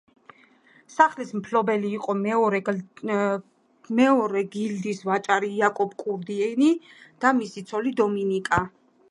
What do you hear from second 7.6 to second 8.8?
ცოლი დომინიკა.